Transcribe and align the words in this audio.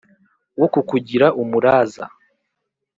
wo 0.59 0.67
kukugira 0.73 1.27
umuraza 1.41 2.05